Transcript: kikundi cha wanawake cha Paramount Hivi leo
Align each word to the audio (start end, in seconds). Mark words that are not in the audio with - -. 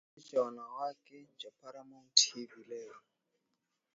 kikundi 0.13 0.29
cha 0.29 0.41
wanawake 0.41 1.27
cha 1.37 1.51
Paramount 1.61 2.19
Hivi 2.33 2.63
leo 2.69 2.95